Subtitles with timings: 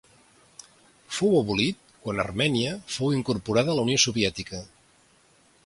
[1.17, 4.63] Fou abolit quan Armènia fou incorporada a la Unió Soviètica.